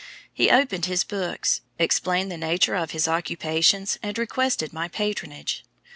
He 0.33 0.49
opened 0.49 0.85
his 0.87 1.03
books, 1.03 1.61
explained 1.77 2.31
the 2.31 2.35
nature 2.35 2.73
of 2.73 2.89
his 2.89 3.07
occupations, 3.07 3.99
and 4.01 4.17
requested 4.17 4.73
my 4.73 4.87
patronage. 4.87 5.63